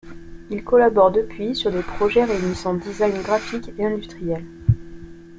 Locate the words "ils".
0.49-0.63